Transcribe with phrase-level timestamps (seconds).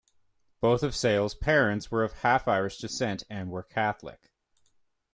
[0.61, 4.31] Both of Sayles's parents were of half-Irish descent and were Catholic.